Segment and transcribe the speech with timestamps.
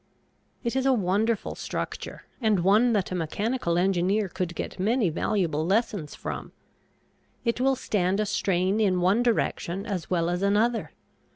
[0.63, 5.63] It is a wonderful structure, and one that a mechanical engineer could get many valuable
[5.63, 6.53] lessons from.
[7.45, 10.89] It will stand a strain in one direction as well as another.